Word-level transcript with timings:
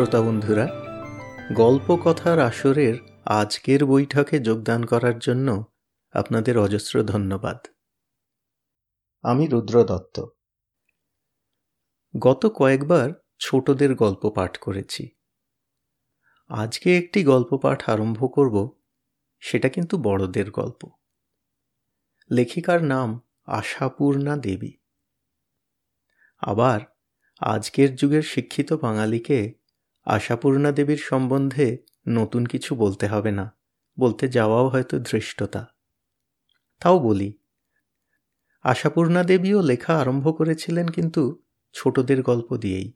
শ্রোতা 0.00 0.22
বন্ধুরা 0.22 0.66
গল্প 1.54 1.98
কথার 2.04 2.38
আসরের 2.38 2.94
আজকের 3.24 3.86
বৈঠকে 3.86 4.40
যোগদান 4.40 4.84
করার 4.84 5.18
জন্য 5.18 5.64
আপনাদের 6.12 6.58
অজস্র 6.58 7.02
ধন্যবাদ। 7.02 7.66
আমি 9.22 9.46
রুদ্র 9.46 9.84
দত্ত। 9.84 10.24
গত 12.18 12.46
কয়েকবার 12.46 13.10
ছোটদের 13.38 13.94
গল্প 13.94 14.30
পাঠ 14.30 14.58
করেছি। 14.58 15.08
আজকে 16.48 16.98
একটি 16.98 17.24
গল্প 17.24 17.56
পাঠ 17.56 17.90
আরম্ভ 17.90 18.34
করব, 18.34 18.80
সেটা 19.40 19.68
কিন্তু 19.68 19.98
বড়দের 19.98 20.50
গল্প। 20.50 20.90
লেখিকার 22.30 22.84
নাম 22.84 23.20
আশাপূর্ণা 23.46 24.36
দেবী। 24.36 24.72
আবার 26.38 26.80
আজকের 27.40 27.94
যুগের 27.94 28.22
শিক্ষিত 28.22 28.72
বাঙালিকে 28.72 29.59
আশাপূর্ণা 30.04 30.72
দেবীর 30.72 30.96
সম্বন্ধে 30.96 31.78
নতুন 32.08 32.46
কিছু 32.46 32.74
বলতে 32.74 33.06
হবে 33.06 33.30
না, 33.30 33.56
বলতে 34.00 34.28
যাওয়াও 34.28 34.68
হয়তো 34.68 34.98
ধৃষ্টতা। 34.98 35.66
তাও 36.80 36.98
বলি, 36.98 37.38
আশাপূর্ণা 38.62 39.22
দেবীও 39.22 39.60
লেখা 39.60 39.98
আরম্ভ 39.98 40.38
করেছিলেন 40.38 40.88
কিন্তু 40.88 41.42
ছোটদের 41.72 42.22
গল্প 42.22 42.56
দিয়েই। 42.56 42.92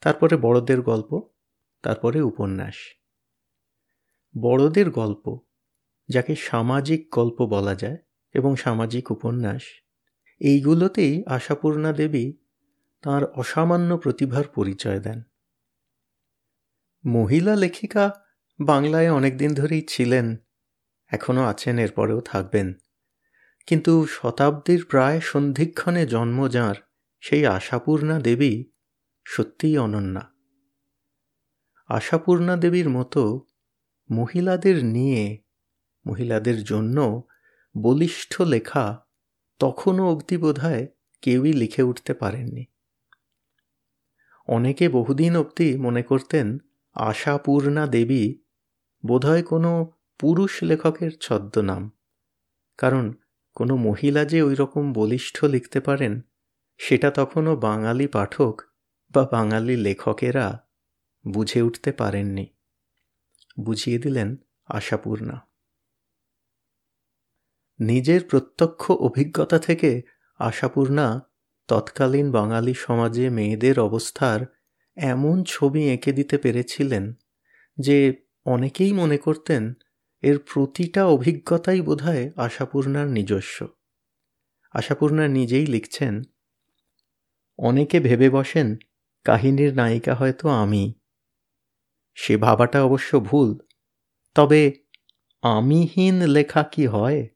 তারপরে 0.00 0.36
বড়দের 0.36 0.82
গল্প, 0.82 1.22
তারপরে 1.82 2.20
উপন্যাস। 2.20 2.74
বড়দের 4.40 4.90
গল্প, 4.90 5.38
যাকে 6.08 6.34
সামাজিক 6.34 7.08
গল্প 7.14 7.46
বলা 7.46 7.74
যায় 7.74 7.96
এবং 8.34 8.56
সামাজিক 8.56 9.10
উপন্যাস, 9.10 9.62
এইগুলোতেই 10.40 11.24
আশাপূর্ণা 11.26 11.92
দেবী 11.92 12.32
তার 13.02 13.24
অসামান্য 13.24 13.98
প্রতিভার 13.98 14.44
পরিচয় 14.48 15.00
দেন। 15.00 15.22
মহিলা 17.06 17.56
লেখিকা 17.56 18.12
বাংলায় 18.60 19.12
অনেক 19.12 19.38
দিন 19.38 19.54
ধরেই 19.54 19.82
ছিলেন 19.88 20.36
এখনও 21.08 21.44
আছেন, 21.44 21.78
এরপরেও 21.78 22.20
থাকবেন। 22.20 22.74
কিন্তু 23.66 24.06
শতাব্দীর 24.10 24.84
প্রায় 24.84 25.20
সন্ধিক্ষণে 25.20 26.06
জন্ম 26.06 26.48
যাঁর 26.48 26.74
সেই 27.20 27.46
আশাপূর্ণা 27.46 28.20
দেবী 28.20 28.64
সত্যিই 29.24 29.78
অনন্যা। 29.78 30.32
আশাপূর্ণা 31.88 32.56
দেবীর 32.56 32.88
মতো 32.88 33.46
মহিলাদের 34.10 34.84
নিয়ে, 34.84 35.38
মহিলাদের 36.06 36.64
জন্য 36.64 37.22
বলিষ্ঠ 37.76 38.42
লেখা 38.42 39.06
তখনও 39.58 40.10
অবধি 40.10 40.36
বোধহয় 40.36 40.86
কেউই 41.22 41.52
লিখে 41.52 41.82
উঠতে 41.82 42.14
পারেননি। 42.14 42.64
অনেকে 44.48 44.88
বহুদিন 44.88 45.36
অবধি 45.36 45.76
মনে 45.76 46.02
করতেন 46.02 46.58
আশাপূর্ণা 46.96 47.86
দেবী 47.86 48.34
বোধহয় 49.06 49.42
কোনো 49.42 49.92
পুরুষ 50.18 50.62
লেখকের 50.62 51.10
ছদ্মনাম। 51.18 51.92
কারণ 52.78 53.14
কোনো 53.54 53.76
মহিলা 53.76 54.24
যে 54.24 54.42
ওই 54.42 54.54
রকম 54.54 54.92
বলিষ্ঠ 54.92 55.44
লিখতে 55.44 55.80
পারেন, 55.80 56.20
সেটা 56.78 57.10
তখনও 57.10 57.56
বাঙালি 57.56 58.06
পাঠক 58.06 58.62
বা 59.14 59.28
বাঙালি 59.32 59.76
লেখকেরা 59.76 60.68
বুঝে 61.28 61.62
উঠতে 61.62 61.92
পারেননি। 61.92 62.46
বুঝিয়ে 63.60 63.98
দিলেন 63.98 64.36
আশাপূর্ণা। 64.66 65.48
নিজের 67.80 68.24
প্রত্যক্ষ 68.24 68.90
অভিজ্ঞতা 68.90 69.58
থেকে 69.58 70.02
আশাপূর্ণা 70.38 71.30
তৎকালীন 71.68 72.32
বাঙালি 72.32 72.74
সমাজে 72.74 73.30
মেয়েদের 73.30 73.80
অবস্থার 73.80 74.55
এমন 74.96 75.44
ছবি 75.44 75.88
এঁকে 75.88 76.12
দিতে 76.12 76.38
পেরেছিলেন 76.38 77.12
যে 77.78 78.14
অনেকেই 78.44 78.92
মনে 78.92 79.18
করতেন 79.18 79.72
এর 80.22 80.38
প্রতিটা 80.38 81.06
অভিজ্ঞতাই 81.06 81.80
বোধহয় 81.80 82.30
আশাপূর্ণার 82.36 83.06
নিজস্ব। 83.06 83.68
আশাপূর্ণা 84.72 85.28
নিজেই 85.28 85.66
লিখছেন, 85.66 86.22
অনেকে 87.58 88.00
ভেবে 88.00 88.30
বসেন 88.30 88.76
কাহিনীর 89.24 89.74
নায়িকা 89.74 90.14
হয়তো 90.14 90.48
আমি। 90.48 90.94
সে 92.14 92.36
ভাবাটা 92.36 92.84
অবশ্য 92.84 93.20
ভুল। 93.20 93.58
তবে 94.34 94.72
আমিহীন 95.42 96.26
লেখা 96.26 96.62
কি 96.62 96.86
হয়? 96.86 97.28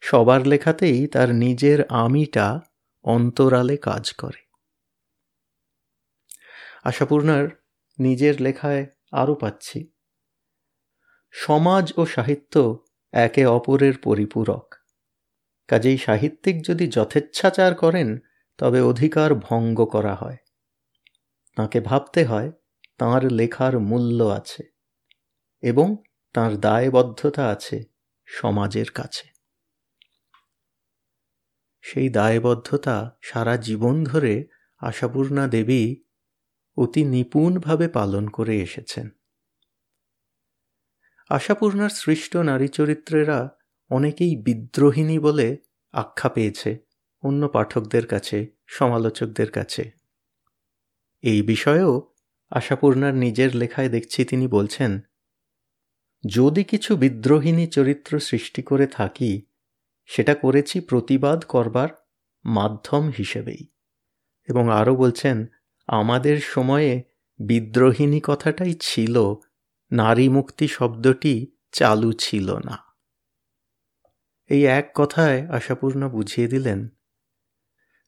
সবার 0.00 0.46
লেখাতেই 0.46 1.06
তার 1.06 1.34
নিজের 1.34 1.86
আমিটা 1.86 2.60
অন্তরালে 3.02 3.76
কাজ 3.76 4.12
করে। 4.12 4.45
আশাপূর্ণার 6.86 7.48
নিজের 7.98 8.42
লেখায় 8.42 8.86
আরও 9.12 9.34
পাচ্ছি। 9.34 9.92
সমাজ 11.30 11.92
ও 11.96 12.06
সাহিত্য 12.06 12.84
একে 13.12 13.46
অপরের 13.46 13.98
পরিপূরক। 13.98 14.74
কাজেই 15.68 15.98
সাহিত্যিক 15.98 16.66
যদি 16.66 16.88
যথেচ্ছাচার 16.88 17.74
করেন, 17.74 18.18
তবে 18.58 18.80
অধিকার 18.80 19.34
ভঙ্গ 19.34 19.84
করা 19.84 20.14
হয়। 20.14 20.36
তাঁকে 21.56 21.80
ভাবতে 21.80 22.24
হয় 22.24 22.52
তাঁর 22.98 23.32
লেখার 23.32 23.78
মূল্য 23.78 24.24
আছে 24.24 24.62
এবং 25.62 25.96
তাঁর 26.32 26.56
দায়বদ্ধতা 26.56 27.48
আছে 27.48 27.84
সমাজের 28.26 28.90
কাছে। 28.90 29.28
সেই 31.80 32.08
দায়বদ্ধতা 32.08 33.18
সারা 33.22 33.56
জীবন 33.56 34.04
ধরে 34.04 34.44
আশাপূর্ণা 34.78 35.46
দেবী 35.46 36.05
অতি 36.76 37.04
নিপুণভাবে 37.04 37.88
পালন 37.88 38.28
করে 38.28 38.62
এসেছেন। 38.62 39.10
আশাপূর্ণার 41.30 41.90
সৃষ্ট 41.90 42.36
নারী 42.36 42.68
চরিত্রেরা 42.68 43.58
অনেকেই 43.90 44.36
বিদ্রোহিণী 44.36 45.18
বলে 45.18 45.58
আখ্যা 45.92 46.28
পেয়েছে 46.28 46.78
অন্য 47.22 47.48
পাঠকদের 47.48 48.06
কাছে, 48.06 48.46
সমালোচকদের 48.66 49.50
কাছে। 49.50 49.90
এই 51.22 51.42
বিষয়েও 51.42 52.12
আশাপূর্ণার 52.50 53.14
নিজের 53.14 53.56
লেখায় 53.56 53.88
দেখছি 53.88 54.24
তিনি 54.24 54.48
বলছেন, 54.48 55.00
যদি 56.26 56.64
কিছু 56.64 56.96
বিদ্রোহিণী 56.96 57.66
চরিত্র 57.66 58.20
সৃষ্টি 58.20 58.62
করে 58.62 58.86
থাকি, 58.86 59.46
সেটা 60.06 60.34
করেছি 60.34 60.80
প্রতিবাদ 60.80 61.44
করবার 61.44 61.88
মাধ্যম 62.44 63.10
হিসেবেই। 63.18 63.66
এবং 64.48 64.72
আরও 64.72 64.96
বলছেন 64.96 65.46
আমাদের 65.86 66.40
সময়ে 66.40 67.02
বিদ্রোহিণী 67.38 68.20
কথাটাই 68.24 68.74
ছিল 68.80 69.34
নারী 69.90 70.28
মুক্তি 70.28 70.68
শব্দটি 70.68 71.56
চালু 71.72 72.12
ছিল 72.12 72.58
না। 72.58 72.78
এই 74.50 74.64
এক 74.64 74.90
কথায় 74.94 75.46
আশাপূর্ণ 75.46 76.08
বুঝিয়ে 76.08 76.48
দিলেন, 76.48 76.88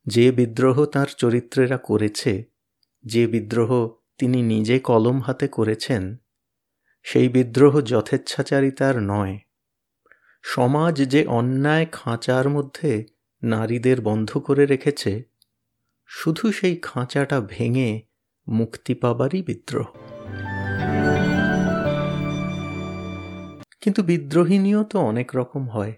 যে 0.07 0.33
বিদ্রোহ 0.33 0.85
তার 0.85 1.07
চরিত্রেরা 1.07 1.77
করেছে, 1.79 2.45
যে 3.05 3.27
বিদ্রোহ 3.27 3.89
তিনি 4.19 4.43
নিজে 4.43 4.79
কলম 4.79 5.21
হাতে 5.21 5.49
করেছেন, 5.49 6.17
সেই 7.03 7.29
বিদ্রোহ 7.29 7.81
যথেচ্ছাচারিতার 7.81 9.03
নয়। 9.03 9.39
সমাজ 10.43 10.97
যে 10.97 11.27
অন্যায় 11.27 11.87
খাঁচার 11.93 12.49
মধ্যে 12.49 13.05
নারীদের 13.43 14.01
বন্ধ 14.01 14.39
করে 14.39 14.67
রেখেছে 14.67 15.38
শুধু 16.11 16.53
সেই 16.53 16.77
খাঁচাটা 16.77 17.41
ভেঙে 17.41 18.03
মুক্তি 18.49 18.95
পাবারই 18.95 19.43
বিদ্রোহ। 19.43 19.87
কিন্তু 23.81 24.03
বিদ্রোহিনীও 24.03 24.85
তো 24.85 24.99
অনেক 24.99 25.37
রকম 25.37 25.69
হয়। 25.69 25.93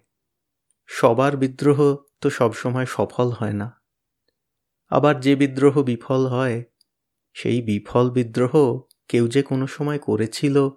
সবার 0.86 1.36
বিদ্রোহ 1.36 1.96
তো 2.20 2.30
সবসময় 2.30 2.86
সফল 2.86 3.30
হয় 3.30 3.52
না। 3.52 3.82
আবার 4.88 5.20
যে 5.20 5.36
বিদ্রোহ 5.36 5.82
বিফল 5.82 6.26
হয়, 6.26 6.64
সেই 7.34 7.62
বিফল 7.62 8.10
বিদ্রোহ 8.10 8.80
কেউ 9.08 9.28
যে 9.28 9.42
কোনো 9.42 9.66
সময় 9.66 9.98
করেছিল, 9.98 10.68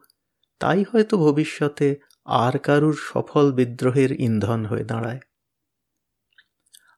তাই 0.59 0.83
হয়তো 0.83 1.17
ভবিষ্যতে 1.17 1.95
আর 2.25 2.59
কারুর 2.59 2.97
সফল 3.01 3.51
বিদ্রোহের 3.51 4.11
ইন্ধন 4.11 4.65
হয়ে 4.65 4.83
দাঁড়ায়। 4.83 5.19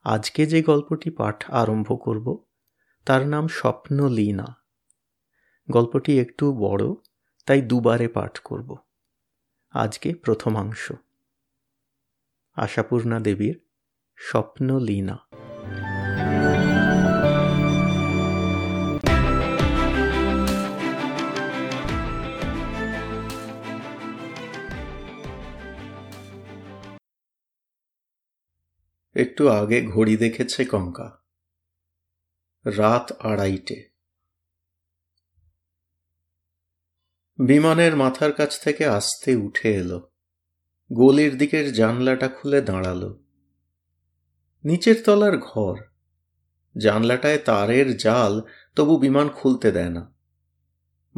আজকে 0.05 0.45
যে 0.45 0.61
গল্পটি 0.61 1.09
পাঠ 1.09 1.49
আরম্ভ 1.51 1.97
করব, 2.03 2.43
তার 3.05 3.27
নাম 3.27 3.47
স্বপ্নলীনা। 3.47 4.45
গল্পটি 5.71 6.19
একটু 6.19 6.53
বড়, 6.53 6.83
তাই 7.45 7.61
দুবারে 7.61 8.07
পাঠ 8.07 8.39
করব। 8.39 8.77
আজকে 9.71 10.13
প্রথমাংশ। 10.13 10.91
আশাপূর্ণা 12.53 13.19
দেবীর 13.19 13.59
স্বপ্নলীনা। 14.17 15.44
একটু 29.15 29.49
আগে 29.49 29.81
ঘড়ি 29.81 30.17
দেখেছে 30.17 30.65
কঙ্কা। 30.65 31.21
রাত 32.65 33.11
আড়াইটে। 33.19 33.89
বিমানের 37.45 37.95
মাথার 37.95 38.33
কাছ 38.33 38.63
থেকে 38.63 38.85
আস্তে 38.85 39.35
উঠে 39.35 39.73
এলো। 39.73 40.11
গলির 40.93 41.37
দিকের 41.37 41.73
জানলাটা 41.73 42.27
খুলে 42.27 42.61
দাঁড়াল। 42.61 43.23
নিচের 44.63 44.95
তলার 45.05 45.37
ঘর। 45.37 45.77
জানলাটায় 46.77 47.37
তারের 47.37 47.97
জাল, 47.97 48.41
তবু 48.75 48.97
বিমান 48.97 49.29
খুলতে 49.29 49.71
দেয় 49.71 49.89
না। 49.89 50.13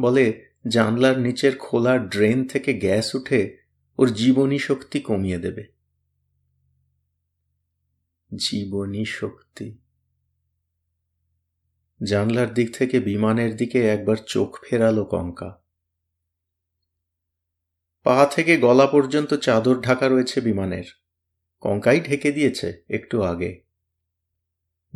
বলে 0.00 0.50
জানলার 0.68 1.18
নিচের 1.18 1.58
খোলা 1.58 1.98
ড্রেন 1.98 2.48
থেকে 2.48 2.74
গ্যাস 2.74 3.14
উঠে 3.14 3.58
ওর 3.98 4.14
জীবনী 4.14 4.58
শক্তি 4.58 5.00
কমিয়ে 5.00 5.38
দেবে। 5.38 5.77
জীবনী 8.36 9.04
শক্তি। 9.04 9.78
জানলার 12.02 12.54
দিক 12.54 12.74
থেকে 12.74 13.00
বিমানের 13.00 13.56
দিকে 13.56 13.88
একবার 13.88 14.16
চোখ 14.26 14.58
ফেরালো 14.64 15.04
কঙ্কা। 15.04 15.62
পা 18.02 18.26
থেকে 18.30 18.56
গলা 18.56 18.86
পর্যন্ত 18.86 19.34
চাদর 19.34 19.80
ঢাকা 19.80 20.08
রয়েছে 20.08 20.40
বিমানের। 20.40 20.84
কঙ্কাই 21.60 22.00
ঢেকে 22.00 22.32
দিয়েছে 22.32 22.82
একটু 22.90 23.22
আগে। 23.22 23.62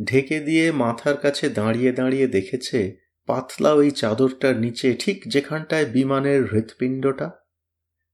ঢেকে 0.03 0.39
দিয়ে 0.39 0.71
মাথার 0.71 1.17
কাছে 1.17 1.49
দাঁড়িয়ে 1.49 1.91
দাঁড়িয়ে 1.91 2.27
দেখেছে 2.27 2.97
পাতলা 3.25 3.73
ওই 3.73 3.91
চাদরটার 3.91 4.57
নিচে 4.57 4.95
ঠিক 4.99 5.23
যেখানটায় 5.27 5.85
বিমানের 5.85 6.45
হৃৎপিণ্ডটা। 6.45 7.31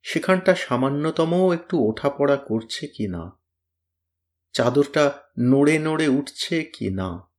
সেখানটা 0.02 0.56
সামান্যতমও 0.56 1.54
একটু 1.54 1.90
ওঠাপড়া 1.90 2.36
করছে 2.36 2.88
কি 2.88 3.08
না 3.08 3.39
চাদরটা 4.52 5.24
নড়ে 5.40 5.80
নড়ে 5.80 6.08
উঠছে 6.08 6.64
কি 6.64 6.90
না? 6.90 7.30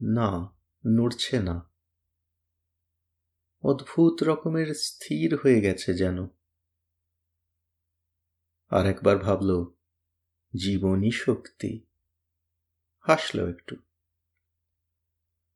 না, 0.00 0.56
নড়ছে 0.86 1.40
না। 1.40 1.70
অদ্ভুত 3.62 4.22
রকমের 4.22 4.74
স্থির 4.74 5.38
হয়ে 5.42 5.60
গেছে 5.60 5.94
যেন। 5.94 6.24
আর 8.70 8.86
একবার 8.86 9.18
ভাবল 9.18 9.64
জীবনী 10.56 11.10
শক্তি। 11.10 11.86
হাসল 13.00 13.50
একটু। 13.50 13.76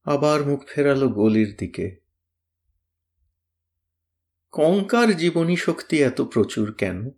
আবার 0.04 0.44
মুখ 0.44 0.60
ফেরালো 0.68 1.08
গলির 1.08 1.56
দিকে। 1.58 2.00
কঙ্কার 4.50 5.16
জীবনী 5.16 5.56
শক্তি 5.56 6.02
এত 6.02 6.20
প্রচুর 6.20 6.74
কেন? 6.74 7.10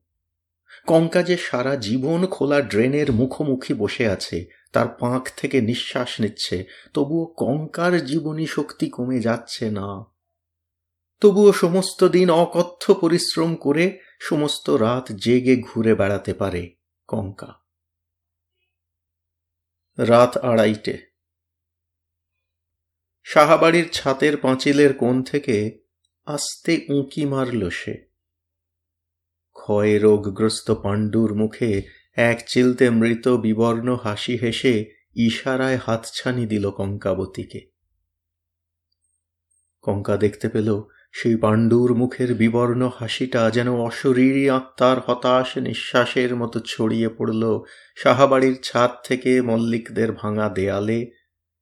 কঙ্কা 0.86 1.22
যে 1.22 1.36
সারা 1.36 1.76
জীবন 1.76 2.26
খোলা 2.26 2.60
ড্রেনের 2.60 3.12
মুখোমুখি 3.12 3.74
বসে 3.74 4.08
আছে, 4.08 4.44
তার 4.72 4.88
পাঁক 4.88 5.28
থেকে 5.36 5.60
নিঃশ্বাস 5.60 6.20
নিচ্ছে, 6.20 6.64
তবুও 6.94 7.34
কঙ্কার 7.36 8.04
জীবনী 8.04 8.46
শক্তি 8.46 8.90
কমে 8.90 9.20
যাচ্ছে 9.20 9.70
না। 9.70 10.04
তবুও 11.20 11.52
সমস্ত 11.52 12.04
দিন 12.04 12.30
অকথ্য 12.30 12.94
পরিশ্রম 12.94 13.54
করে 13.56 13.98
সমস্ত 14.20 14.70
রাত 14.70 15.12
জেগে 15.12 15.56
ঘুরে 15.56 15.94
বেড়াতে 15.94 16.34
পারে 16.34 16.74
কঙ্কা। 17.08 17.54
রাত 19.98 20.38
আড়াইটে। 20.38 21.16
সাহাবাড়ির 23.24 23.90
ছাতের 23.90 24.36
পাঁচিলের 24.36 24.94
কোণ 24.94 25.22
থেকে 25.22 25.78
আস্তে 26.26 26.86
উঁকি 26.88 27.24
মারল 27.24 27.70
সে। 27.70 28.15
ক্ষয় 29.66 29.98
রোগগ্রস্ত 29.98 30.70
পাণ্ডুর 30.70 31.34
মুখে 31.34 31.82
এক 32.16 32.44
চিলতে 32.48 32.90
মৃত 32.90 33.28
বিবর্ণ 33.28 33.96
হাসি 34.02 34.36
হেসে 34.36 34.74
ইশারায় 35.14 35.78
হাতছানি 35.86 36.46
দিল 36.46 36.70
কঙ্কাবতীকে। 36.70 37.60
কঙ্কা 39.82 40.16
দেখতে 40.16 40.48
পেল 40.48 40.82
সেই 41.12 41.36
পাণ্ডুর 41.36 41.94
মুখের 41.94 42.34
বিবর্ণ 42.34 42.90
হাসিটা 42.98 43.50
যেন 43.50 43.74
অশরীরী 43.74 44.48
আত্মার 44.48 44.96
হতাশ 45.06 45.58
নিঃশ্বাসের 45.58 46.36
মতো 46.36 46.60
ছড়িয়ে 46.60 47.08
পড়ল 47.08 47.60
সাহাবাড়ির 47.96 48.60
ছাদ 48.62 48.90
থেকে 49.04 49.42
মল্লিকদের 49.42 50.12
ভাঙা 50.12 50.48
দেয়ালে 50.48 51.10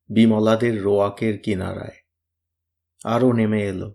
বিমলাদের 0.09 0.83
রোয়াকের 0.83 1.37
কিনারায়। 1.37 1.97
আরও 3.05 3.33
নেমে 3.33 3.61
এলো। 3.63 3.93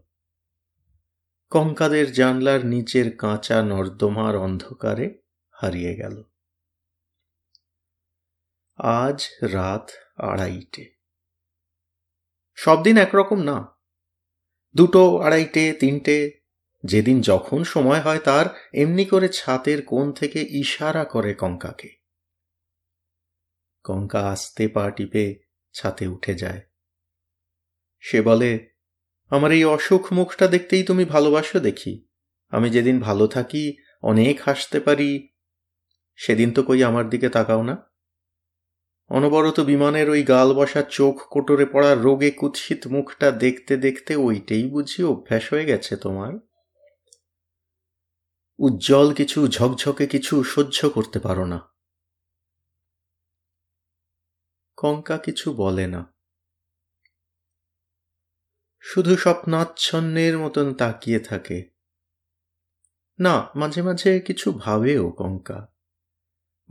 কঙ্কাদের 1.50 2.12
জানলার 2.12 2.66
নিচের 2.66 3.16
কাঁচা 3.16 3.62
নর্দমার 3.62 4.36
অন্ধকারে 4.36 5.22
হারিয়ে 5.50 5.94
গেল। 5.94 6.22
আজ 8.76 9.28
রাত 9.42 9.90
আড়াইটে। 10.16 10.94
সব 12.54 12.82
দিন 12.82 12.98
একরকম 12.98 13.42
না। 13.42 13.68
দুটো 14.76 15.18
আড়াইটে, 15.18 15.72
তিনটে, 15.72 16.40
যেদিন 16.84 17.20
যখন 17.20 17.64
সময় 17.64 18.00
হয় 18.00 18.18
তার, 18.18 18.46
এমনি 18.74 19.04
করে 19.04 19.28
ছাতের 19.28 19.86
কোণ 19.86 20.12
থেকে 20.12 20.46
ইশারা 20.50 21.04
করে 21.04 21.34
কঙ্কাকে। 21.34 21.88
কঙ্কা 23.84 24.30
আস্তে 24.30 24.68
পা 24.68 24.90
টিপে 24.90 25.40
ছাতে 25.72 26.06
উঠে 26.06 26.34
যায়। 26.34 26.60
সে 28.00 28.22
বলে 28.22 28.69
আমার 29.30 29.52
এই 29.52 29.64
অসুখ 29.64 30.12
মুখটা 30.12 30.48
দেখতেই 30.48 30.82
তুমি 30.82 31.04
ভালোবাসো 31.04 31.60
দেখি। 31.60 32.04
আমি 32.50 32.70
যেদিন 32.70 33.00
ভালো 33.00 33.26
থাকি, 33.26 33.76
অনেক 34.02 34.40
হাসতে 34.40 34.80
পারি, 34.80 35.28
সেদিন 36.16 36.52
তো 36.52 36.62
কই 36.62 36.84
আমার 36.84 37.10
দিকে 37.10 37.28
তাকাও 37.28 37.62
না। 37.62 37.76
অনবরত 39.08 39.60
বিমানের 39.60 40.10
ওই 40.10 40.22
গাল 40.22 40.54
বসা 40.54 40.82
চোখ 40.82 41.28
কোটরে 41.30 41.66
পড়া 41.66 41.94
রোগে 41.94 42.30
কুৎসিত 42.30 42.86
মুখটা 42.86 43.30
দেখতে 43.30 43.76
দেখতে 43.76 44.16
ওইটাই 44.16 44.68
বুঝি 44.68 45.02
অভ্যাস 45.02 45.52
হয়ে 45.52 45.64
গেছে 45.64 45.96
তোমার। 45.96 46.32
উজ্জ্বল 48.58 49.14
কিছু, 49.14 49.48
ঝকঝকে 49.48 50.06
কিছু 50.06 50.44
সহ্য 50.44 50.90
করতে 50.90 51.18
পারো 51.18 51.44
না। 51.44 51.60
কঙ্কা 54.76 55.18
কিছু 55.18 55.52
বলে 55.52 55.86
না। 55.86 56.19
শুধু 58.80 59.16
স্বপ্নাচ্ছন্নের 59.16 60.38
মতন 60.38 60.74
তাকিয়ে 60.74 61.18
থাকে। 61.18 61.70
না, 63.18 63.48
মাঝে 63.54 63.82
মাঝে 63.82 64.20
কিছু 64.20 64.52
ভাবেও 64.52 65.10
কঙ্কা। 65.10 65.68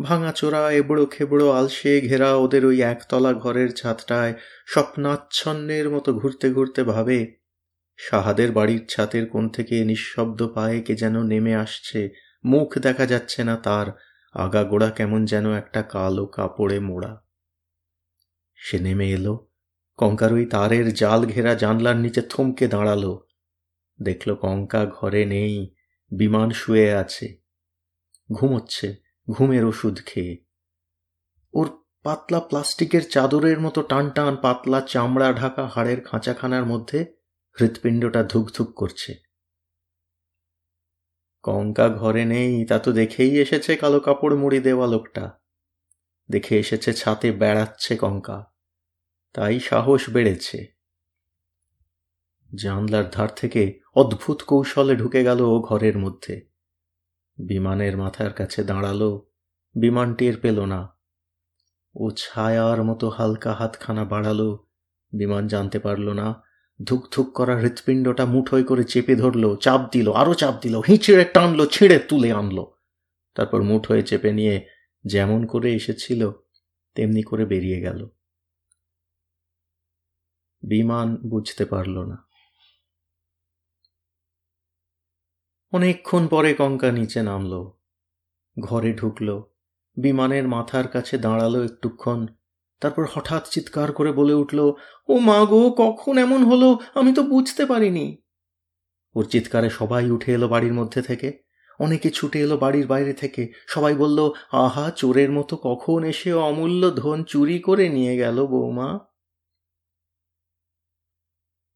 ভাঙাচোরা 0.02 0.72
এবড়ো 0.72 1.06
খেবড়ো, 1.06 1.52
আলসে 1.52 2.02
ঘেরা 2.02 2.36
ওদের 2.36 2.66
ওই 2.66 2.82
একতলা 2.82 3.34
ঘরের 3.34 3.72
ছাদটায় 3.72 4.34
স্বপ্নাচ্ছন্নের 4.68 5.90
মতো 5.90 6.14
ঘুরতে 6.14 6.54
ঘুরতে 6.54 6.84
ভাবে, 6.84 7.36
সাহাদের 7.98 8.52
বাড়ির 8.52 8.86
ছাতের 8.88 9.30
কোণ 9.30 9.50
থেকে 9.50 9.86
নিঃশব্দ 9.86 10.48
পায়ে 10.48 10.82
কে 10.82 10.96
যেন 10.96 11.24
নেমে 11.24 11.56
আসছে, 11.56 12.10
মুখ 12.46 12.78
দেখা 12.78 13.06
যাচ্ছে 13.06 13.44
না 13.44 13.58
তার 13.58 13.88
আগাগোড়া 14.34 14.90
কেমন 14.92 15.26
যেন 15.26 15.54
একটা 15.54 15.82
কালো 15.82 16.26
কাপড়ে 16.26 16.80
মোড়া। 16.80 17.22
সে 18.56 18.80
নেমে 18.80 19.10
এলো। 19.10 19.49
কঙ্কার 20.00 20.34
ওই 20.34 20.46
তারের 20.46 20.94
জাল 20.94 21.26
ঘেরা 21.26 21.56
জানলার 21.56 21.96
নিচে 21.96 22.22
থমকে 22.22 22.68
দাঁড়াল। 22.68 23.18
দেখল 24.02 24.36
কঙ্কা 24.36 24.86
ঘরে 24.86 25.26
নেই, 25.26 25.76
বিমান 26.12 26.50
শুয়ে 26.50 26.94
আছে। 26.94 27.38
ঘুমোচ্ছে, 28.32 28.96
ঘুমের 29.30 29.66
ওষুধ 29.66 30.06
খেয়ে। 30.06 30.38
ওর 31.54 31.84
পাতলা 32.04 32.40
প্লাস্টিকের 32.40 33.10
চাদরের 33.10 33.60
মতো 33.60 33.82
টান 33.82 34.10
টান 34.10 34.36
পাতলা 34.36 34.82
চামড়া 34.82 35.34
ঢাকা 35.34 35.68
হাড়ের 35.68 36.02
খাঁচাখানার 36.02 36.66
মধ্যে 36.66 37.16
হৃৎপিণ্ডটা 37.62 38.24
ধুকধুক 38.24 38.74
করছে। 38.76 39.16
কঙ্কা 41.44 41.90
ঘরে 41.90 42.26
নেই, 42.26 42.66
তা 42.66 42.80
তো 42.80 42.92
দেখেই 42.92 43.40
এসেছে 43.40 43.76
কালো 43.76 44.00
কাপড় 44.00 44.36
মুড়ি 44.36 44.60
দেওয়া 44.60 44.88
লোকটা। 44.88 45.40
দেখে 46.32 46.60
এসেছে 46.60 46.94
ছাতে 46.94 47.32
বেড়াচ্ছে 47.32 47.98
কঙ্কা। 47.98 48.46
তাই 49.34 49.60
সাহস 49.60 50.10
বেড়েছে। 50.10 50.68
জানলার 52.56 53.10
ধার 53.10 53.30
থেকে 53.36 53.80
অদ্ভুত 53.96 54.42
কৌশলে 54.42 54.96
ঢুকে 54.96 55.24
গেল 55.24 55.42
ও 55.42 55.60
ঘরের 55.60 55.98
মধ্যে। 55.98 56.46
বিমানের 57.38 57.98
মাথার 57.98 58.34
কাছে 58.34 58.64
দাঁড়াল, 58.64 59.20
বিমান 59.76 60.14
টের 60.14 60.38
পেল 60.38 60.66
না। 60.66 60.98
ও 61.96 62.12
ছায়ার 62.12 62.84
মতো 62.84 63.10
হালকা 63.10 63.54
হাতখানা 63.54 64.06
বাড়ালো, 64.06 64.66
বিমান 65.12 65.48
জানতে 65.48 65.80
পারল 65.80 66.10
না 66.10 66.44
ধুক 66.86 67.08
ধুক 67.12 67.34
করা 67.34 67.60
হৃৎপিণ্ডটা 67.60 68.26
মুঠোয় 68.26 68.64
করে 68.64 68.84
চেপে 68.84 69.16
ধরলো, 69.16 69.56
চাপ 69.56 69.92
দিল, 69.92 70.12
আরও 70.12 70.34
চাপ 70.34 70.62
দিল, 70.62 70.76
হিঁচড়ে 70.76 71.26
টানলো, 71.26 71.66
ছিঁড়ে 71.66 72.00
তুলে 72.00 72.32
আনলো। 72.32 72.72
তারপর 73.36 73.62
মুঠোয় 73.62 74.02
চেপে 74.02 74.34
নিয়ে 74.34 74.66
যেমন 75.06 75.46
করে 75.46 75.74
এসেছিল, 75.74 76.32
তেমনি 76.96 77.24
করে 77.24 77.46
বেরিয়ে 77.46 77.82
গেল। 77.82 78.10
বিমান 80.62 81.16
বুঝতে 81.16 81.66
পারল 81.66 82.06
না। 82.06 82.28
অনেকক্ষণ 85.72 86.28
পরে 86.28 86.54
কঙ্কা 86.54 86.92
নিচে 86.92 87.24
নামল। 87.24 87.72
ঘরে 88.60 88.94
ঢুকল। 88.94 89.42
বিমানের 89.98 90.48
মাথার 90.48 90.88
কাছে 90.88 91.18
দাঁড়াল 91.18 91.64
একটুক্ষণ। 91.64 92.28
তারপর 92.80 93.08
হঠাৎ 93.14 93.50
চিৎকার 93.50 93.94
করে 93.94 94.12
বলে 94.12 94.34
উঠল, 94.34 94.74
ও 95.08 95.18
মা 95.18 95.46
গো, 95.46 95.72
কখন 95.72 96.18
এমন 96.18 96.44
হলো? 96.44 96.80
আমি 96.94 97.14
তো 97.14 97.24
বুঝতে 97.24 97.66
পারিনি। 97.66 98.18
ওর 99.16 99.26
চিৎকারে 99.26 99.70
সবাই 99.70 100.10
উঠে 100.10 100.34
এলো 100.34 100.48
বাড়ির 100.48 100.74
মধ্যে 100.74 101.02
থেকে। 101.02 101.44
অনেকে 101.80 102.12
ছুটে 102.12 102.40
এলো 102.40 102.58
বাড়ির 102.58 102.88
বাইরে 102.88 103.14
থেকে। 103.14 103.52
সবাই 103.68 103.96
বলল, 103.96 104.32
আহা, 104.52 104.92
চোরের 104.92 105.32
মতো 105.32 105.58
কখন 105.58 106.04
এসে 106.04 106.34
অমূল্য 106.34 106.96
ধন 106.96 107.24
চুরি 107.24 107.60
করে 107.60 107.90
নিয়ে 107.90 108.18
গেল 108.18 108.46
বৌমা? 108.46 109.09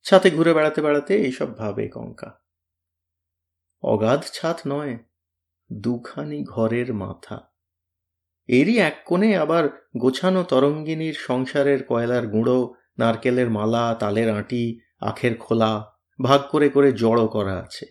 ছাতে 0.03 0.31
ঘুরে 0.31 0.53
বেড়াতে 0.53 0.81
বেড়াতে 0.81 1.15
এইসব 1.15 1.57
ভাবে 1.57 1.87
কঙ্কা। 1.87 2.39
অগাধ 3.83 4.23
ছাদ 4.33 4.59
নয়, 4.67 4.97
দুখানি 5.71 6.43
ঘরের 6.43 6.93
মাথা। 6.93 7.39
এরই 8.47 8.79
এক 8.79 9.01
কোণে 9.05 9.37
আবার 9.37 9.89
গোছানো 9.97 10.43
তরঙ্গিনীর 10.43 11.13
সংসারের 11.13 11.85
কয়লার 11.85 12.27
গুঁড়ো, 12.27 12.73
নারকেলের 12.97 13.49
মালা, 13.49 13.95
তালের 13.99 14.29
আঁটি, 14.29 14.79
আখের 14.99 15.37
খোলা, 15.37 15.93
ভাগ 16.21 16.41
করে 16.51 16.69
করে 16.69 16.91
জড়ো 16.91 17.27
করা 17.27 17.59
আছে। 17.59 17.85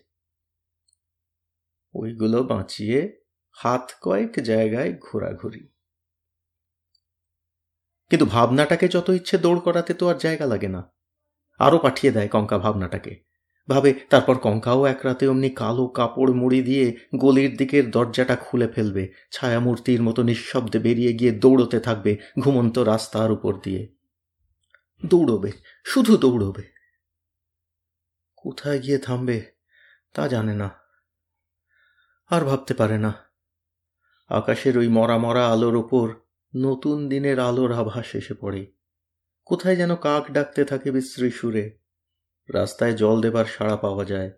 ওইগুলো 1.95 2.42
বাঁচিয়ে 2.42 3.23
হাত 3.52 3.90
কয়েক 4.02 4.40
জায়গায় 4.42 4.92
ঘোরাঘুরি। 5.00 5.69
কিন্তু 8.11 8.26
ভাবনাটাকে 8.26 8.88
যত 8.88 9.09
ইচ্ছে 9.09 9.38
দৌড় 9.38 9.61
করাতে 9.61 9.95
তো 9.95 10.09
আর 10.09 10.14
জায়গা 10.14 10.47
লাগে 10.47 10.69
না। 10.69 10.92
আরও 11.59 11.79
পাঠিয়ে 11.79 12.13
দেয় 12.13 12.29
কঙ্কা 12.29 12.59
ভাবনাটাকে। 12.59 13.23
ভাবে, 13.69 13.95
তারপর 14.11 14.39
কঙ্কাও 14.39 14.85
এক 14.85 15.01
রাতে 15.05 15.29
অমনি 15.29 15.51
কালো 15.51 15.87
কাপড় 15.87 16.33
মুড়ি 16.33 16.63
দিয়ে 16.63 16.97
গলির 17.17 17.57
দিকের 17.57 17.91
দরজাটা 17.91 18.37
খুলে 18.37 18.69
ফেলবে, 18.69 19.09
ছায়ামূর্তির 19.33 20.03
মতো 20.03 20.23
নিঃশব্দে 20.23 20.79
বেরিয়ে 20.79 21.13
গিয়ে 21.13 21.31
দৌড়তে 21.31 21.81
থাকবে 21.81 22.17
ঘুমন্ত 22.41 22.79
রাস্তার 22.79 23.33
উপর 23.33 23.55
দিয়ে। 23.63 23.89
দৌড়বে, 25.07 25.53
শুধু 25.85 26.17
দৌড়বে। 26.17 26.63
কোথায় 28.37 28.79
গিয়ে 28.79 28.99
থামবে, 28.99 29.43
তা 30.15 30.29
জানে 30.29 30.55
না। 30.55 30.71
আর 32.31 32.45
ভাবতে 32.45 32.75
পারে 32.75 32.99
না। 32.99 33.15
আকাশের 34.29 34.79
ওই 34.79 34.89
মরা 34.89 35.19
মরা 35.19 35.49
আলোর 35.49 35.77
ওপর 35.77 36.15
নতুন 36.57 37.09
দিনের 37.09 37.39
আলোর 37.39 37.73
আভাস 37.73 38.15
এসে 38.15 38.35
পড়ে। 38.35 38.73
কোথায় 39.45 39.77
যেন 39.77 39.97
কাক 39.97 40.31
ডাকতে 40.31 40.65
থাকে 40.65 40.91
বিশ্রী 40.91 41.31
সুরে। 41.31 41.79
রাস্তায় 42.55 42.97
জল 42.97 43.21
দেবার 43.21 43.45
সাড়া 43.45 43.77
পাওয়া 43.77 44.05
যায়। 44.05 44.31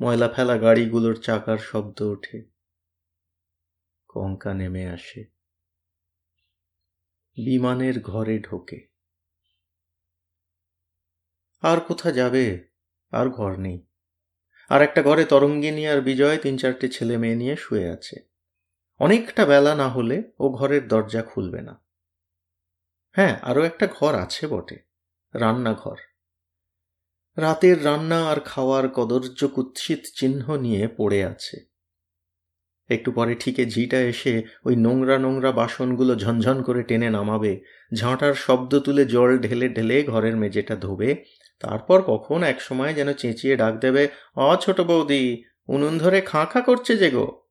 ময়লা 0.00 0.28
ফেলা 0.28 0.58
গাড়িগুলোর 0.58 1.14
চাকার 1.22 1.58
শব্দ 1.58 2.02
ওঠে। 2.02 2.42
কঙ্কা 4.08 4.54
নেমে 4.54 4.86
আসে। 4.86 5.24
বিমানের 7.36 8.00
ঘরে 8.00 8.38
ঢোকে। 8.38 8.88
আর 11.60 11.80
কোথা 11.80 12.12
যাবে? 12.12 12.68
আর 13.10 13.30
ঘর 13.30 13.56
নেই। 13.56 13.86
আর 14.68 14.82
একটা 14.82 15.02
ঘরে 15.02 15.24
তরঙ্গিনী 15.24 15.86
আর 15.86 16.00
বিজয় 16.00 16.38
তিন 16.38 16.56
চারটে 16.56 16.88
ছেলে 16.88 17.16
মেয়ে 17.16 17.34
নিয়ে 17.34 17.56
শুয়ে 17.56 17.88
আছে। 17.88 18.16
অনেকটা 18.98 19.46
বেলা 19.46 19.74
না 19.74 19.88
হলে 19.88 20.32
ও 20.38 20.48
ঘরের 20.48 20.88
দরজা 20.88 21.22
খুলবে 21.22 21.62
না। 21.62 21.85
হ্যাঁ 23.16 23.38
আরও 23.42 23.62
একটা 23.62 23.88
ঘর 24.00 24.14
আছে 24.14 24.46
বটে, 24.46 24.76
রান্নাঘর। 25.34 25.96
রাতের 27.36 27.84
রান্না 27.84 28.28
আর 28.28 28.40
খাওয়ার 28.40 28.88
কদর্য 28.88 29.48
কুৎসিত 29.48 30.00
চিহ্ন 30.14 30.56
নিয়ে 30.56 30.88
পড়ে 30.88 31.24
আছে। 31.24 31.60
একটু 32.88 33.12
পরে 33.12 33.34
ঠিকে 33.34 33.66
ঝিটা 33.66 34.00
এসে 34.00 34.42
ওই 34.64 34.76
নোংরা 34.76 35.18
নোংরা 35.18 35.52
বাসনগুলো 35.52 36.16
ঝনঝন 36.16 36.62
করে 36.62 36.82
টেনে 36.82 37.10
নামাবে, 37.10 37.60
ঝাঁটার 37.94 38.34
শব্দ 38.34 38.78
তুলে 38.78 39.04
জল 39.04 39.38
ঢেলে 39.38 39.68
ঢেলে 39.68 40.02
ঘরের 40.02 40.36
মেঝেটা 40.36 40.76
ধোবে, 40.76 41.24
তারপর 41.60 42.02
কখন 42.02 42.42
এক 42.42 42.60
সময় 42.60 42.94
যেন 42.94 43.12
চেঁচিয়ে 43.12 43.56
ডাক 43.56 43.74
দেবে, 43.74 44.08
অ, 44.34 44.56
ছোট 44.60 44.80
বৌদি, 44.80 45.44
উনুন 45.68 45.98
ধরে 45.98 46.20
খাঁ 46.20 46.46
খাঁ 46.46 46.62
করছে 46.62 46.96
যে 46.96 47.10
গো? 47.10 47.42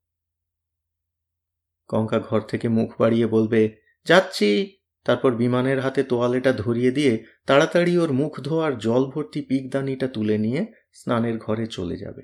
কঙ্কা 1.88 2.20
ঘর 2.20 2.42
থেকে 2.42 2.68
মুখ 2.70 3.02
বাড়িয়ে 3.02 3.28
বলবে, 3.28 3.76
যাচ্ছি 4.06 4.78
তারপর 5.06 5.36
বিমানের 5.36 5.80
হাতে 5.80 6.04
তোয়ালেটা 6.04 6.54
ধরিয়ে 6.54 6.92
দিয়ে 6.92 7.26
তাড়াতাড়ি 7.46 7.98
ওর 7.98 8.14
মুখ 8.14 8.40
ধোয়ার 8.40 8.78
জল 8.78 9.06
ভর্তি 9.06 9.42
পিকদানিটা 9.42 10.08
তুলে 10.08 10.38
নিয়ে 10.38 10.74
স্নানের 10.94 11.38
ঘরে 11.38 11.68
চলে 11.68 11.98
যাবে। 11.98 12.22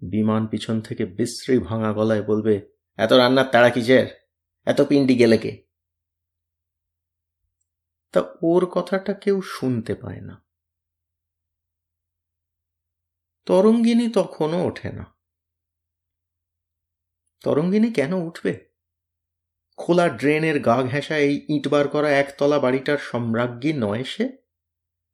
বিমান 0.00 0.46
পিছন 0.46 0.80
থেকে 0.80 1.06
বিশ্রী 1.06 1.58
ভাঙা 1.58 1.92
গলায় 1.92 2.22
বলবে, 2.22 2.72
এত 2.96 3.12
রান্নার 3.12 3.46
তাড়া 3.52 3.70
কিসের? 3.70 4.06
এত 4.64 4.80
পিন্ডি 4.80 5.14
গেলে 5.14 5.38
কে? 5.38 5.64
তা 8.12 8.22
ওর 8.42 8.66
কথাটা 8.66 9.14
কেউ 9.14 9.40
শুনতে 9.40 9.94
পায় 9.94 10.20
না। 10.20 10.44
তরঙ্গিনী 13.46 14.12
তখনও 14.12 14.66
ওঠে 14.66 14.92
না। 14.92 15.16
তরঙ্গিনী 17.40 17.92
কেন 17.92 18.12
উঠবে? 18.12 18.73
খোলা 19.76 20.08
ড্রেনের 20.08 20.60
গা 20.60 20.82
ঘেঁষা 20.82 21.16
এই 21.16 21.46
ইটবার 21.48 21.88
করা 21.88 22.10
একতলা 22.10 22.58
বাড়িটার 22.58 22.98
সম্রাজ্ঞী 22.98 23.72
নয় 23.72 24.04
সে? 24.04 24.38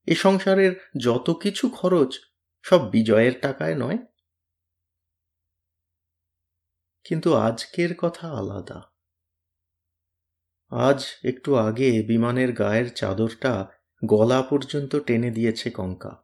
এ 0.07 0.14
সংসারের 0.14 0.88
যত 1.05 1.31
কিছু 1.31 1.69
খরচ, 1.69 2.19
সব 2.62 2.90
বিজয়ের 2.90 3.33
টাকায় 3.40 3.75
নয়? 3.75 3.99
কিন্তু 7.05 7.35
আজকের 7.35 7.95
কথা 7.99 8.31
আলাদা। 8.31 8.83
আজ 10.71 11.05
একটু 11.25 11.55
আগে 11.55 12.02
বিমানের 12.02 12.52
গায়ের 12.52 12.95
চাদরটা 12.95 13.67
গলা 14.05 14.43
পর্যন্ত 14.43 14.97
টেনে 14.97 15.31
দিয়েছে 15.31 15.71
কঙ্কা। 15.71 16.23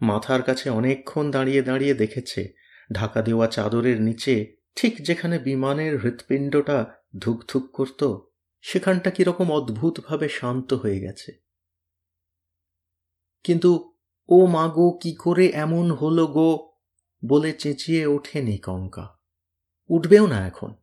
মাথার 0.00 0.42
কাছে 0.42 0.70
অনেকক্ষণ 0.70 1.30
দাঁড়িয়ে 1.30 1.62
দাঁড়িয়ে 1.62 1.94
দেখেছে, 1.94 2.52
ঢাকা 2.92 3.22
দেওয়া 3.22 3.46
চাদরের 3.46 4.00
নিচে 4.00 4.56
ঠিক 4.76 5.04
যেখানে 5.04 5.38
বিমানের 5.38 5.98
হৃৎপিণ্ডটা 5.98 6.99
ধুকধুক 7.18 7.70
করত, 7.72 8.18
সেখানটা 8.60 9.10
কীরকম 9.10 9.52
অদ্ভুতভাবে 9.52 10.28
শান্ত 10.28 10.72
হয়ে 10.72 11.00
গেছে। 11.00 11.32
কিন্তু 13.44 13.94
ও 14.28 14.46
মা 14.46 14.68
গো, 14.68 14.90
কি 14.90 15.14
করে 15.14 15.46
এমন 15.46 15.90
হলো 15.90 16.26
গো? 16.26 16.70
বলে 17.28 17.52
চেঁচিয়ে 17.52 18.06
ওঠেনি 18.06 18.58
কঙ্কা 18.58 19.18
উঠবেও 19.88 20.26
না 20.26 20.46
এখন। 20.46 20.74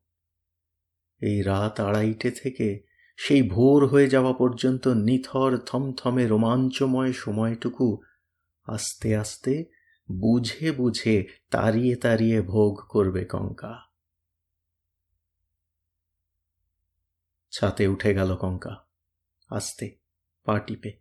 এই 1.22 1.41
রাত 1.41 1.79
আড়াইটে 1.79 2.31
থেকে 2.31 2.84
সেই 3.17 3.50
ভোর 3.50 3.88
হয়ে 3.88 4.10
যাওয়া 4.10 4.34
পর্যন্ত 4.34 4.88
নিথর, 4.88 5.57
থমথমে 5.57 6.27
রোমাঞ্চময় 6.27 7.13
সময়টুকু 7.13 8.01
আস্তে 8.63 9.15
আস্তে 9.15 9.65
বুঝে 10.12 10.72
বুঝে 10.72 11.27
তাড়িয়ে 11.51 11.96
তাড়িয়ে 11.96 12.41
ভোগ 12.41 12.81
করবে 12.89 13.25
কঙ্কা। 13.25 13.87
ছাতে 17.51 17.88
উঠে 17.88 18.13
গেল 18.13 18.36
কঙ্কা, 18.36 18.88
আস্তে, 19.50 19.98
পা 20.44 20.60
টিপে। 20.60 20.92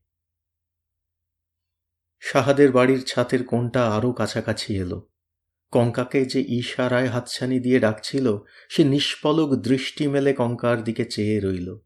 সাহাদের 2.20 2.72
বাড়ির 2.72 3.04
ছাতের 3.04 3.44
কোনটা 3.44 3.92
আরও 3.92 4.12
কাছাকাছি 4.12 4.76
এলো। 4.76 5.08
কঙ্কাকে 5.70 6.24
যে 6.24 6.44
ইশারায় 6.48 7.08
হাতছানি 7.08 7.60
দিয়ে 7.60 7.80
ডাকছিল, 7.80 8.38
সে 8.68 8.84
নিষ্পলক 8.84 9.54
দৃষ্টি 9.54 10.08
মেলে 10.08 10.32
কঙ্কার 10.32 10.84
দিকে 10.84 11.04
চেয়ে 11.04 11.40
রইল। 11.40 11.78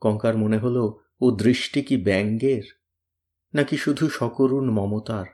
কঙ্কার 0.00 0.36
মনে 0.36 0.58
হলো, 0.58 1.00
ও 1.20 1.30
দৃষ্টি 1.30 1.82
কি 1.82 1.96
ব্যঙ্গের? 1.96 2.62
নাকি 3.54 3.76
শুধু 3.76 4.08
সকরুণ 4.08 4.70
মমতার? 4.70 5.26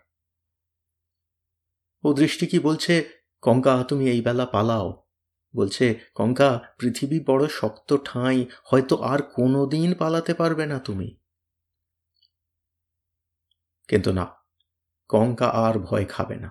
ও 2.04 2.12
দৃষ্টি 2.12 2.46
কি 2.46 2.58
বলছে, 2.58 3.10
কঙ্কা 3.42 3.84
তুমি 3.88 4.10
এই 4.10 4.20
বেলা 4.22 4.46
পালাও 4.46 5.05
বলছে, 5.56 5.84
কঙ্কা, 6.14 6.50
পৃথিবী 6.78 7.20
বড় 7.20 7.48
শক্ত 7.48 7.96
ঠাঁই, 8.04 8.46
হয়তো 8.64 8.96
আর 8.96 9.22
কোনো 9.22 9.66
দিন 9.66 9.94
পালাতে 9.94 10.34
পারবে 10.34 10.66
না 10.66 10.78
তুমি। 10.78 11.16
কিন্তু 13.88 14.12
না, 14.12 14.26
কঙ্কা 15.08 15.48
আর 15.48 15.78
ভয় 15.78 16.04
খাবে 16.04 16.36
না। 16.36 16.50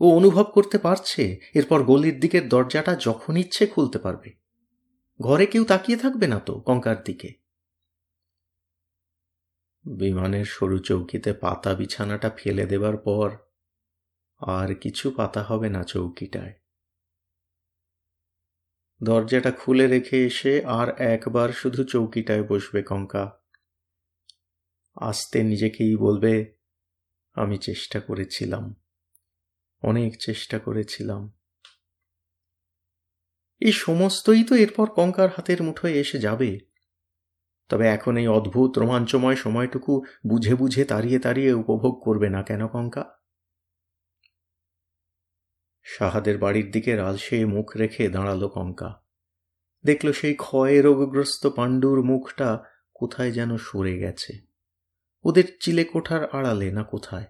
ও 0.00 0.04
অনুভব 0.16 0.46
করতে 0.54 0.78
পারছে, 0.78 1.24
এরপর 1.54 1.82
গলির 1.82 2.20
দিকের 2.20 2.48
দরজাটা 2.48 2.96
যখন 3.00 3.36
ইচ্ছে 3.36 3.66
খুলতে 3.66 3.98
পারবে। 3.98 4.30
ঘরে 5.20 5.46
কেউ 5.46 5.64
তাকিয়ে 5.64 5.98
থাকবে 5.98 6.26
না 6.26 6.38
তো 6.38 6.60
কঙ্কার 6.60 7.04
দিকে। 7.04 7.42
বিমানের 9.84 10.44
সরু 10.44 10.78
চৌকিতে 10.78 11.32
পাতা 11.32 11.74
বিছানাটা 11.74 12.30
ফেলে 12.36 12.64
দেবার 12.66 12.96
পর 12.96 13.28
আর 14.40 14.74
কিছু 14.74 15.10
পাতা 15.10 15.42
হবে 15.42 15.68
না 15.68 15.82
চৌকিটায়। 15.82 16.61
দরজাটা 19.04 19.50
খুলে 19.50 19.86
রেখে 19.86 20.26
এসে 20.26 20.64
আর 20.64 21.00
একবার 21.00 21.48
শুধু 21.48 21.84
চৌকিটায় 21.84 22.42
বসবে 22.42 22.82
কঙ্কা। 22.82 23.32
আসতে 24.94 25.42
নিজেকেই 25.42 25.96
বলবে, 25.96 26.54
আমি 27.34 27.58
চেষ্টা 27.58 28.00
করেছিলাম। 28.00 28.74
অনেক 29.82 30.12
চেষ্টা 30.20 30.58
করেছিলাম। 30.58 31.32
এই 33.60 33.72
সমস্তই 33.72 34.44
তো 34.44 34.54
এরপর 34.54 34.90
কঙ্কার 34.90 35.28
হাতের 35.28 35.62
মুঠোয় 35.62 35.92
এসে 35.92 36.18
যাবে। 36.18 36.58
তবে 37.68 37.88
এখন 37.88 38.16
এই 38.16 38.28
অদ্ভুত 38.28 38.78
রোমাঞ্চময় 38.78 39.36
সময়টুকু 39.36 40.04
বুঝে 40.26 40.54
বুঝে 40.54 40.84
তাড়িয়ে 40.84 41.18
তাড়িয়ে 41.18 41.52
উপভোগ 41.52 42.02
করবে 42.04 42.28
না 42.28 42.42
কেন 42.42 42.68
কঙ্কা? 42.68 43.21
সাহাদের 45.98 46.38
বাড়ির 46.38 46.70
দিকে 46.70 46.96
রালসে 46.96 47.44
মুখ 47.44 47.76
রেখে 47.76 48.08
দাঁড়াল 48.08 48.48
কঙ্কা। 48.48 49.02
দেখল 49.84 50.12
সেই 50.12 50.34
ক্ষয়ে 50.34 50.82
রোগগ্রস্ত 50.82 51.46
পাণ্ডুর 51.46 52.02
মুখটা 52.02 52.64
কোথায় 52.94 53.32
যেন 53.32 53.56
সরে 53.56 53.98
গেছে। 53.98 54.38
ওদের 55.24 55.44
চিলে 55.60 55.84
কোঠার 55.84 56.30
আড়ালে 56.30 56.72
না 56.72 56.82
কোথায়? 56.82 57.24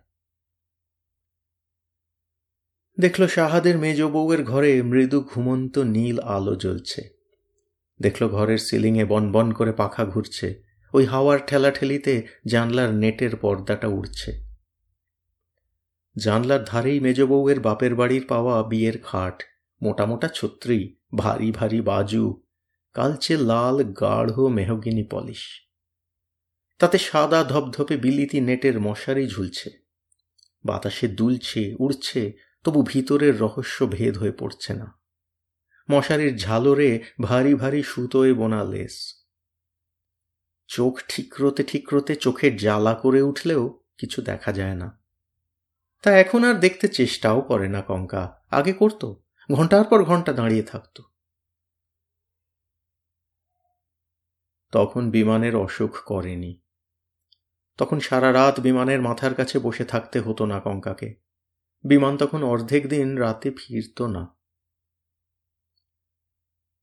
দেখল 3.00 3.26
শাহাদের 3.26 3.78
মেজ 3.78 4.02
বউয়ের 4.02 4.44
ঘরে 4.44 4.82
মৃদু 4.82 5.20
ঘুমন্ত 5.20 5.78
নীল 5.78 6.20
আলো 6.20 6.56
জ্বলছে। 6.56 7.08
দেখল 8.00 8.28
ঘরের 8.28 8.58
সিলিংয়ে 8.58 9.04
বন 9.04 9.52
করে 9.52 9.72
পাখা 9.72 10.04
ঘুরছে। 10.04 10.62
ওই 10.94 11.04
হাওয়ার 11.04 11.38
ঠেলাঠেলিতে 11.46 12.26
জানলার 12.46 12.94
নেটের 12.94 13.36
পর্দাটা 13.36 13.88
উড়ছে। 13.88 14.41
জানলার 16.18 16.64
ধারেই 16.64 17.00
মেজ 17.00 17.22
বউয়ের 17.22 17.60
বাপের 17.60 17.94
বাড়ির 17.94 18.26
পাওয়া 18.28 18.62
বিয়ের 18.62 19.02
খাট। 19.02 19.42
মোটা 19.82 20.06
মোটা 20.06 20.28
ছত্রি, 20.28 20.96
ভারী 21.14 21.52
ভারী 21.52 21.80
বাজু, 21.80 22.42
কালচে 22.92 23.36
লাল 23.36 23.84
গাঢ় 23.84 24.48
মেহগিনি 24.48 25.04
পলিশ। 25.04 25.68
তাতে 26.78 26.98
সাদা 26.98 27.44
ধপধপে 27.44 27.96
বিলিতি 27.96 28.40
নেটের 28.40 28.80
মশারি 28.80 29.28
ঝুলছে। 29.28 29.70
বাতাসে 30.64 31.08
দুলছে, 31.08 31.74
উড়ছে, 31.78 32.32
তবু 32.64 32.82
ভিতরের 32.82 33.40
রহস্য 33.40 33.86
ভেদ 33.86 34.18
হয়ে 34.18 34.32
পড়ছে 34.32 34.74
না। 34.74 34.98
মশারির 35.90 36.36
ঝালরে 36.36 37.02
ভারী 37.22 37.54
ভারী 37.54 37.82
সুতোয় 37.82 38.34
বোনা 38.34 38.64
লেস। 38.64 39.26
চোখ 40.66 41.00
ঠিকরোতে 41.08 41.62
ঠিকরোতে 41.62 42.14
চোখের 42.14 42.56
জ্বালা 42.56 42.94
করে 42.94 43.22
উঠলেও 43.22 43.80
কিছু 43.98 44.22
দেখা 44.22 44.52
যায় 44.52 44.74
না। 44.74 45.01
তা 46.02 46.18
এখন 46.18 46.44
আর 46.44 46.54
দেখতে 46.54 46.88
চেষ্টাও 46.88 47.40
করে 47.40 47.68
না 47.68 47.82
কঙ্কা। 47.82 48.40
আগে 48.50 48.72
করত। 48.72 49.14
ঘণ্টার 49.52 49.84
পর 49.84 50.04
ঘণ্টা 50.04 50.32
দাঁড়িয়ে 50.32 50.62
থাকত। 50.62 51.02
তখন 54.72 55.10
বিমানের 55.10 55.56
অসুখ 55.56 56.02
করেনি। 56.04 56.60
তখন 57.78 58.00
সারা 58.00 58.32
রাত 58.32 58.60
বিমানের 58.60 59.02
মাথার 59.02 59.34
কাছে 59.34 59.58
বসে 59.58 59.84
থাকতে 59.84 60.20
হতো 60.20 60.46
না 60.46 60.60
কঙ্কাকে। 60.60 61.14
বিমান 61.84 62.16
তখন 62.16 62.44
অর্ধেক 62.44 62.88
দিন 62.88 63.16
রাতে 63.16 63.50
ফিরত 63.50 64.02
না। 64.02 64.36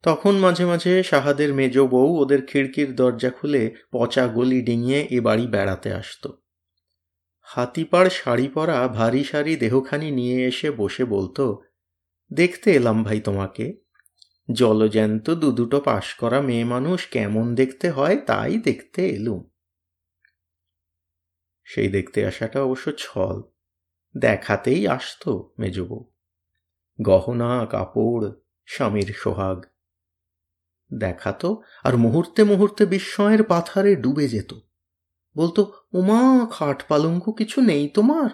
তখন 0.04 0.38
মাঝে 0.38 0.66
মাঝে 0.66 1.04
সাহাদের 1.04 1.54
মেজ 1.54 1.80
বউ 1.80 2.22
ওদের 2.22 2.46
খিড়কির 2.46 2.96
দরজা 2.96 3.30
খুলে 3.30 3.76
পচা 3.92 4.28
গলি 4.28 4.62
ডিঙিয়ে 4.62 5.08
এ 5.12 5.22
বাড়ি 5.22 5.48
বেড়াতে 5.48 5.94
আসত। 5.94 6.42
হাতিপাড় 7.52 8.10
শাড়ি 8.10 8.48
পরা 8.48 8.88
ভারী 8.88 9.24
সারি 9.24 9.56
দেহখানি 9.56 10.12
নিয়ে 10.12 10.48
এসে 10.48 10.72
বসে 10.72 11.06
বলতো, 11.06 11.62
দেখতে 12.34 12.72
এলাম 12.72 13.04
ভাই 13.04 13.20
তোমাকে। 13.20 13.82
জলজ্যান্ত 14.52 15.30
দু 15.30 15.52
দুটো 15.52 15.82
পাশ 15.82 16.14
করা 16.14 16.42
মেয়ে 16.42 16.64
মানুষ 16.64 17.08
কেমন 17.08 17.56
দেখতে 17.56 17.90
হয় 17.90 18.18
তাই 18.18 18.58
দেখতে 18.58 19.08
এলুম। 19.08 19.50
সেই 21.64 21.88
দেখতে 21.88 22.26
আসাটা 22.26 22.64
অবশ্য 22.64 22.92
ছল। 22.98 23.42
দেখাতেই 24.18 24.88
আসত 24.88 25.30
মেজবউ। 25.60 26.12
গহনা, 27.02 27.66
কাপড়, 27.66 28.32
স্বামীর 28.66 29.14
সোহাগ। 29.18 29.66
দেখাতো 31.00 31.62
আর 31.84 31.98
মুহূর্তে 31.98 32.44
মুহূর্তে 32.44 32.86
বিস্ময়ের 32.86 33.44
পাথারে 33.44 33.96
ডুবে 33.96 34.28
যেত। 34.28 34.54
বলতো 35.40 35.74
উমা 35.94 36.48
খাট 36.52 36.84
পালঙ্ক 36.88 37.32
কিছু 37.32 37.62
নেই 37.62 37.90
তোমার? 37.90 38.30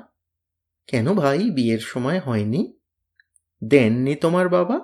কেন 0.87 1.13
ভাই, 1.13 1.49
বিয়ের 1.49 1.79
সময় 1.79 2.19
হয়নি? 2.19 2.79
দেননি 3.63 4.15
তোমার 4.15 4.49
বাবা? 4.49 4.79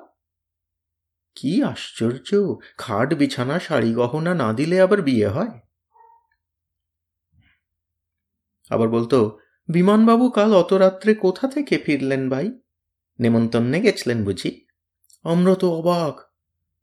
কি 1.35 1.63
আশ্চর্য, 1.63 2.55
খাট, 2.77 3.13
বিছানা, 3.13 3.59
শাড়ি, 3.59 3.93
গহনা 3.93 4.33
না 4.33 4.53
দিলে 4.53 4.81
আবার 4.81 5.01
বিয়ে 5.01 5.27
হয়? 5.27 5.59
আবার 8.69 8.89
বলতো, 8.89 9.37
বিমানবাবু 9.67 10.29
কাল 10.29 10.55
অত 10.55 10.73
রাত্রে 10.73 11.15
কোথা 11.15 11.47
থেকে 11.47 11.77
ফিরলেন 11.77 12.29
ভাই? 12.29 12.51
নেমন্তন্নে 13.19 13.81
গেছিলেন 13.81 14.23
বুঝি? 14.23 14.65
আমরা 15.23 15.55
তো 15.55 15.71
অবাক, 15.71 16.33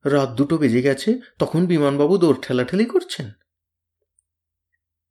রাত 0.07 0.31
দুটো 0.31 0.59
বেজে 0.59 0.83
গেছে, 0.83 1.19
তখন 1.39 1.67
বিমানবাবু 1.67 2.19
দৌড় 2.19 2.39
ঠেলাঠেলি 2.43 2.85
করছেন? 2.85 3.31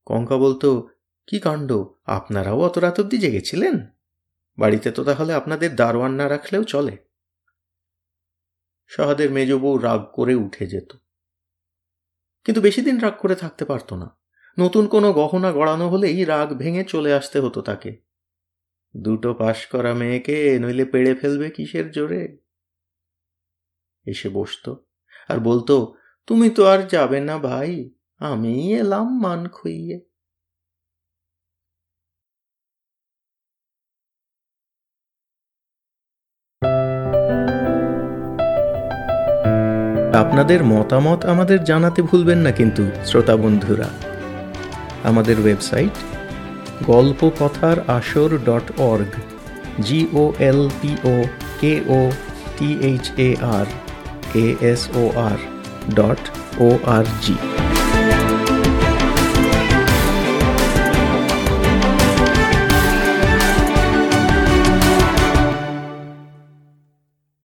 কঙ্কা 0.08 0.38
বলতো, 0.38 0.90
কি 1.28 1.40
কাণ্ড, 1.40 1.84
আপনারাও 2.06 2.60
অত 2.60 2.78
রাত 2.78 3.00
অব্দি 3.00 3.18
জেগেছিলেন? 3.18 3.88
বাড়িতে 4.58 4.92
তো 4.92 5.04
তাহলে 5.04 5.34
আপনাদের 5.34 5.76
দারোয়ান 5.76 6.14
না 6.14 6.30
রাখলেও 6.30 6.64
চলে। 6.64 6.98
সহাদের 8.88 9.32
মেজ 9.32 9.54
বউ 9.54 9.78
রাগ 9.78 10.06
করে 10.14 10.36
উঠে 10.36 10.68
যেত। 10.68 10.92
কিন্তু 12.44 12.62
বেশি 12.62 12.82
দিন 12.82 13.00
রাগ 13.00 13.14
করে 13.20 13.36
থাকতে 13.36 13.66
পারত 13.66 13.94
না। 13.94 14.18
নতুন 14.60 14.88
কোনো 14.88 15.14
গহনা 15.14 15.52
গড়ানো 15.52 15.90
হলেই 15.90 16.26
রাগ 16.26 16.54
ভেঙে 16.54 16.84
চলে 16.84 17.14
আসতে 17.14 17.40
হতো 17.40 17.62
তাকে। 17.62 18.02
দুটো 18.98 19.34
পাশ 19.34 19.66
করা 19.66 19.94
মেয়েকে 19.94 20.60
নইলে 20.60 20.86
পেড়ে 20.86 21.16
ফেলবে 21.16 21.50
কিসের 21.50 21.92
জোরে? 21.92 22.38
এসে 24.06 24.30
বসত। 24.30 24.84
আর 25.28 25.38
বলতো, 25.38 25.94
তুমি 26.28 26.50
তো 26.50 26.66
আর 26.66 26.88
যাবে 26.88 27.20
না 27.20 27.38
ভাই। 27.38 27.97
আমি 28.22 28.74
এলাম 28.74 29.08
মান 29.20 29.48
খুইয়ে। 29.48 29.98
আপনাদের 40.14 40.64
মতামত 40.64 41.26
আমাদের 41.26 41.64
জানাতে 41.64 42.02
ভুলবেন 42.02 42.38
না 42.38 42.52
কিন্তু, 42.52 42.84
শ্রোতা 43.06 43.36
বন্ধুরা। 43.38 43.90
আমাদের 45.04 45.40
ওয়েবসাইট 45.40 45.96
গল্প 46.86 47.30
কথার 47.40 47.78
আসর 47.88 48.30
dot 48.38 48.80
org 48.82 49.14
G O 49.82 50.34
L 50.40 50.70
P 50.82 50.92
O 51.06 51.24
K 51.62 51.82
O 51.90 52.12
T 52.58 52.78
H 52.82 53.12
A 53.18 53.36
R 53.40 53.66
A 54.36 54.56
S 54.62 54.90
O 54.96 55.04
R 55.30 55.40
dot 55.96 56.22
O 56.60 56.78
R 56.86 57.06
G 57.22 57.57